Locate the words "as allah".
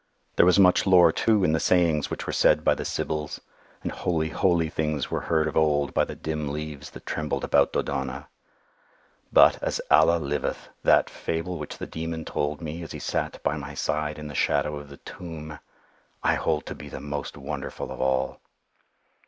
9.61-10.17